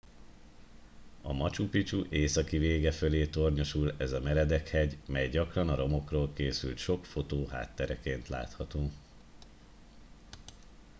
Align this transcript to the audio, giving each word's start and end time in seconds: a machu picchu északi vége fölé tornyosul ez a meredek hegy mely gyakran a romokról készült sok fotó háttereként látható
a 1.21 1.33
machu 1.33 1.69
picchu 1.69 2.05
északi 2.09 2.57
vége 2.57 2.91
fölé 2.91 3.25
tornyosul 3.27 3.95
ez 3.97 4.11
a 4.11 4.19
meredek 4.19 4.67
hegy 4.67 4.97
mely 5.05 5.29
gyakran 5.29 5.69
a 5.69 5.75
romokról 5.75 6.33
készült 6.33 6.77
sok 6.77 7.05
fotó 7.05 7.47
háttereként 7.47 8.27
látható 8.27 8.91